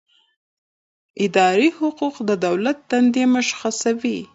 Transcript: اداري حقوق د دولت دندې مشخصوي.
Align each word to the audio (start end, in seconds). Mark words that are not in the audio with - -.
اداري 1.25 1.69
حقوق 1.79 2.15
د 2.29 2.31
دولت 2.45 2.77
دندې 2.91 3.23
مشخصوي. 3.35 4.19